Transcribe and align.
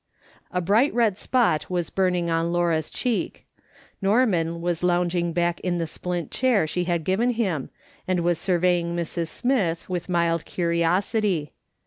A 0.51 0.61
bright 0.61 0.91
red 0.95 1.19
spot 1.19 1.69
was 1.69 1.91
burning 1.91 2.27
on 2.31 2.51
Laura's 2.51 2.89
cheek. 2.89 3.45
Norman 4.01 4.59
was 4.59 4.81
lounging 4.81 5.31
back 5.31 5.59
in 5.59 5.77
the 5.77 5.85
splint 5.85 6.31
chair 6.31 6.65
she 6.65 6.85
had 6.85 7.03
given 7.03 7.29
him, 7.29 7.69
and 8.07 8.21
was 8.21 8.39
surveying 8.39 8.95
Mrs. 8.95 9.27
Smith 9.27 9.87
with 9.87 10.09
mild 10.09 10.43
curi 10.45 10.79
osity. 10.79 11.51